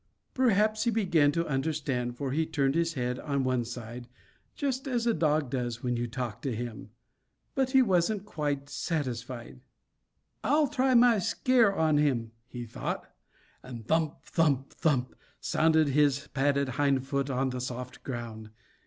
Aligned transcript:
Perhaps 0.33 0.85
he 0.85 0.89
began 0.89 1.31
to 1.31 1.45
understand, 1.45 2.17
for 2.17 2.31
he 2.31 2.43
turned 2.47 2.73
his 2.73 2.95
head 2.95 3.19
on 3.19 3.43
one 3.43 3.63
side, 3.63 4.07
just 4.55 4.87
as 4.87 5.05
a 5.05 5.13
dog 5.13 5.51
does 5.51 5.83
when 5.83 5.95
you 5.95 6.07
talk 6.07 6.41
to 6.41 6.55
him. 6.55 6.89
But 7.53 7.69
he 7.69 7.83
wasn't 7.83 8.25
quite 8.25 8.67
satisfied. 8.67 9.59
"I'll 10.43 10.67
try 10.67 10.95
my 10.95 11.19
scare 11.19 11.75
on 11.75 11.97
him," 11.97 12.31
he 12.47 12.65
thought; 12.65 13.13
and 13.61 13.85
thump! 13.87 14.23
thump! 14.23 14.73
thump! 14.73 15.13
sounded 15.39 15.89
his 15.89 16.25
padded 16.29 16.69
hind 16.69 17.05
foot 17.05 17.29
on 17.29 17.51
the 17.51 17.61
soft 17.61 18.01
ground. 18.03 18.49